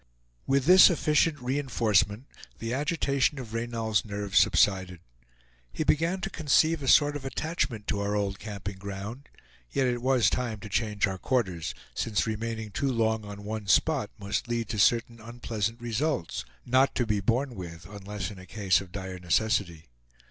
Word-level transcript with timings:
With 0.47 0.65
this 0.65 0.89
efficient 0.89 1.39
re 1.39 1.59
enforcement 1.59 2.25
the 2.57 2.73
agitation 2.73 3.37
of 3.37 3.53
Reynal's 3.53 4.03
nerves 4.03 4.39
subsided. 4.39 4.99
He 5.71 5.83
began 5.83 6.21
to 6.21 6.31
conceive 6.31 6.81
a 6.81 6.87
sort 6.87 7.15
of 7.15 7.23
attachment 7.23 7.85
to 7.89 7.99
our 7.99 8.15
old 8.15 8.39
camping 8.39 8.77
ground; 8.77 9.29
yet 9.69 9.85
it 9.85 10.01
was 10.01 10.31
time 10.31 10.59
to 10.61 10.69
change 10.69 11.05
our 11.05 11.19
quarters, 11.19 11.75
since 11.93 12.25
remaining 12.25 12.71
too 12.71 12.91
long 12.91 13.23
on 13.25 13.43
one 13.43 13.67
spot 13.67 14.09
must 14.17 14.47
lead 14.47 14.69
to 14.69 14.79
certain 14.79 15.21
unpleasant 15.21 15.79
results 15.79 16.45
not 16.65 16.95
to 16.95 17.05
be 17.05 17.19
borne 17.19 17.53
with 17.53 17.85
unless 17.87 18.31
in 18.31 18.39
a 18.39 18.47
case 18.47 18.81
of 18.81 18.91
dire 18.91 19.19
necessity. 19.19 19.85